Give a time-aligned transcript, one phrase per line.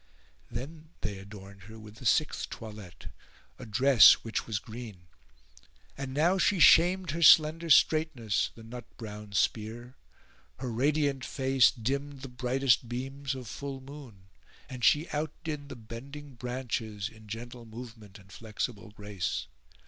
[0.49, 3.11] Then they adorned her with the sixth toilette,
[3.59, 5.03] a dress which was green.
[5.95, 9.95] And now she shamed in her slender straightness the nut brown spear;
[10.57, 14.25] her radiant face dimmed the brightest beams of full moon
[14.67, 19.45] and she outdid the bending branches in gentle movement and flexile grace.